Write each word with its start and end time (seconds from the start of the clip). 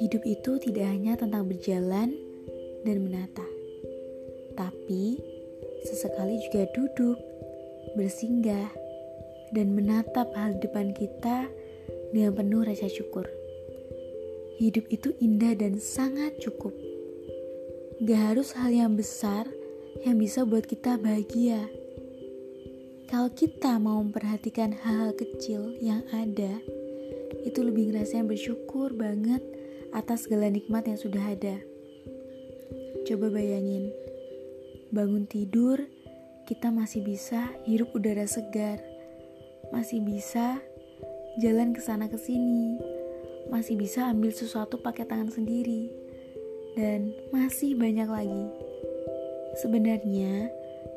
Hidup 0.00 0.24
itu 0.24 0.52
tidak 0.64 0.86
hanya 0.88 1.20
tentang 1.20 1.44
berjalan 1.44 2.16
dan 2.88 2.96
menata, 3.04 3.44
tapi 4.56 5.20
sesekali 5.84 6.40
juga 6.48 6.64
duduk, 6.72 7.20
bersinggah, 8.00 8.72
dan 9.52 9.76
menatap 9.76 10.32
hal 10.32 10.56
depan 10.56 10.96
kita 10.96 11.52
dengan 12.16 12.32
penuh 12.32 12.64
rasa 12.64 12.88
syukur. 12.88 13.28
Hidup 14.56 14.88
itu 14.88 15.12
indah 15.20 15.52
dan 15.52 15.76
sangat 15.84 16.40
cukup. 16.40 16.72
Gak 18.00 18.20
harus 18.32 18.56
hal 18.56 18.72
yang 18.72 18.96
besar 18.96 19.44
yang 20.00 20.16
bisa 20.16 20.48
buat 20.48 20.64
kita 20.64 20.96
bahagia. 20.96 21.83
Kalau 23.10 23.28
kita 23.32 23.76
mau 23.80 24.00
memperhatikan 24.00 24.72
hal-hal 24.72 25.12
kecil 25.16 25.76
yang 25.80 26.04
ada, 26.12 26.60
itu 27.44 27.60
lebih 27.60 27.92
ngerasain 27.92 28.24
bersyukur 28.24 28.96
banget 28.96 29.40
atas 29.92 30.24
segala 30.24 30.48
nikmat 30.48 30.88
yang 30.88 30.98
sudah 30.98 31.20
ada. 31.20 31.60
Coba 33.04 33.28
bayangin, 33.28 33.92
bangun 34.90 35.28
tidur, 35.28 35.84
kita 36.48 36.72
masih 36.72 37.04
bisa 37.04 37.52
hirup 37.68 37.92
udara 37.92 38.24
segar, 38.24 38.80
masih 39.72 40.00
bisa 40.00 40.60
jalan 41.40 41.76
ke 41.76 41.80
sana 41.84 42.08
ke 42.08 42.16
sini, 42.16 42.80
masih 43.52 43.76
bisa 43.76 44.08
ambil 44.08 44.32
sesuatu 44.32 44.80
pakai 44.80 45.04
tangan 45.04 45.28
sendiri, 45.28 45.92
dan 46.74 47.12
masih 47.30 47.76
banyak 47.76 48.08
lagi. 48.08 48.46
Sebenarnya, 49.60 50.50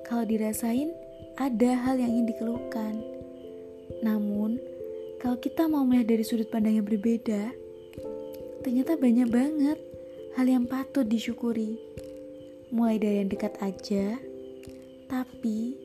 kalau 0.08 0.26
dirasain, 0.26 0.90
ada 1.38 1.72
hal 1.86 2.02
yang 2.02 2.10
ingin 2.18 2.34
dikeluhkan. 2.34 2.98
Namun, 4.02 4.58
kalau 5.22 5.38
kita 5.38 5.70
mau 5.70 5.86
melihat 5.86 6.18
dari 6.18 6.26
sudut 6.26 6.50
pandang 6.50 6.82
yang 6.82 6.88
berbeda, 6.90 7.54
ternyata 8.66 8.98
banyak 8.98 9.30
banget 9.30 9.78
hal 10.34 10.46
yang 10.50 10.66
patut 10.66 11.06
disyukuri. 11.06 11.78
Mulai 12.74 12.98
dari 12.98 13.16
yang 13.22 13.30
dekat 13.30 13.54
aja, 13.62 14.18
tapi 15.08 15.78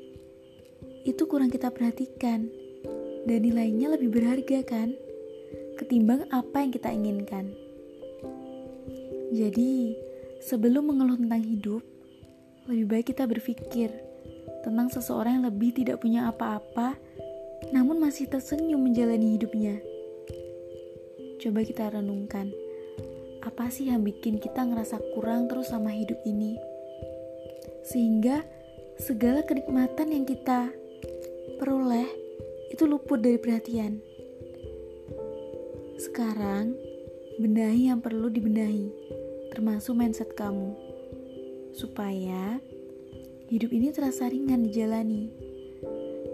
itu 1.05 1.23
kurang 1.29 1.53
kita 1.53 1.71
perhatikan 1.71 2.49
dan 3.29 3.39
nilainya 3.39 3.95
lebih 3.95 4.11
berharga 4.11 4.67
kan 4.67 4.97
ketimbang 5.79 6.27
apa 6.33 6.65
yang 6.65 6.73
kita 6.75 6.91
inginkan. 6.91 7.55
Jadi, 9.33 9.97
sebelum 10.43 10.93
mengeluh 10.93 11.17
tentang 11.17 11.45
hidup, 11.45 11.83
lebih 12.69 12.87
baik 12.89 13.07
kita 13.15 13.25
berpikir 13.25 14.12
tentang 14.63 14.89
seseorang 14.89 15.43
yang 15.43 15.47
lebih 15.51 15.75
tidak 15.75 16.01
punya 16.01 16.31
apa-apa 16.31 16.97
namun 17.71 18.03
masih 18.03 18.27
tersenyum 18.27 18.83
menjalani 18.83 19.39
hidupnya. 19.39 19.79
Coba 21.39 21.63
kita 21.63 21.95
renungkan 21.95 22.51
apa 23.43 23.67
sih 23.71 23.91
yang 23.91 24.07
bikin 24.07 24.39
kita 24.39 24.63
ngerasa 24.63 24.99
kurang 25.15 25.51
terus 25.51 25.71
sama 25.71 25.91
hidup 25.91 26.19
ini? 26.27 26.59
Sehingga 27.87 28.47
segala 28.99 29.43
kenikmatan 29.43 30.15
yang 30.15 30.27
kita 30.27 30.71
peroleh 31.59 32.07
itu 32.71 32.87
luput 32.87 33.19
dari 33.19 33.39
perhatian. 33.39 33.99
Sekarang, 35.99 36.75
benahi 37.39 37.91
yang 37.91 38.03
perlu 38.03 38.31
dibenahi, 38.31 38.91
termasuk 39.55 39.95
mindset 39.95 40.35
kamu, 40.35 40.75
supaya 41.75 42.59
hidup 43.53 43.69
ini 43.69 43.93
terasa 43.93 44.33
ringan 44.33 44.65
dijalani. 44.65 45.29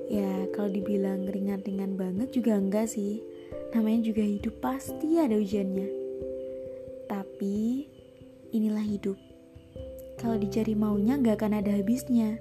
Ya, 0.06 0.46
kalau 0.54 0.70
dibilang 0.70 1.26
ringan-ringan 1.26 1.98
banget 1.98 2.30
juga 2.30 2.54
enggak 2.54 2.86
sih. 2.94 3.18
Namanya 3.74 4.06
juga 4.06 4.22
hidup 4.22 4.54
pasti 4.62 5.18
ada 5.18 5.34
ujiannya. 5.34 5.90
Tapi 7.10 7.90
inilah 8.54 8.86
hidup. 8.86 9.18
Kalau 10.14 10.38
dicari 10.38 10.78
maunya 10.78 11.18
gak 11.18 11.42
akan 11.42 11.58
ada 11.58 11.74
habisnya. 11.74 12.38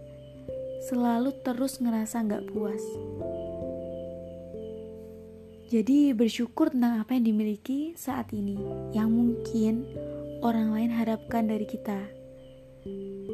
Selalu 0.86 1.34
terus 1.42 1.82
ngerasa 1.82 2.22
gak 2.30 2.46
puas. 2.54 2.86
Jadi 5.74 6.14
bersyukur 6.14 6.70
tentang 6.70 7.02
apa 7.02 7.18
yang 7.18 7.34
dimiliki 7.34 7.98
saat 7.98 8.30
ini 8.30 8.62
yang 8.94 9.10
mungkin 9.10 9.90
orang 10.46 10.70
lain 10.70 10.94
harapkan 10.94 11.50
dari 11.50 11.66
kita. 11.66 11.98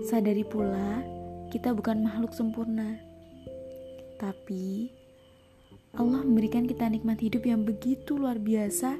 Sadari 0.07 0.47
pula 0.47 1.22
kita 1.53 1.69
bukan 1.69 2.01
makhluk 2.01 2.33
sempurna, 2.33 2.97
tapi 4.17 4.89
Allah 5.93 6.25
memberikan 6.25 6.65
kita 6.65 6.89
nikmat 6.89 7.21
hidup 7.21 7.45
yang 7.45 7.61
begitu 7.61 8.17
luar 8.17 8.41
biasa, 8.41 8.97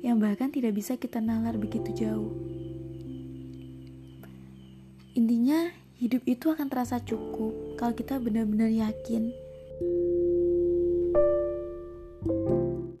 yang 0.00 0.16
bahkan 0.16 0.48
tidak 0.48 0.72
bisa 0.72 0.96
kita 0.96 1.20
nalar 1.20 1.60
begitu 1.60 1.92
jauh. 1.92 2.32
Intinya, 5.12 5.68
hidup 6.00 6.24
itu 6.24 6.48
akan 6.48 6.72
terasa 6.72 6.96
cukup 7.04 7.76
kalau 7.76 7.92
kita 7.92 8.16
benar-benar 8.16 8.72
yakin. 8.72 9.28
thank 12.22 12.48
you 12.48 12.51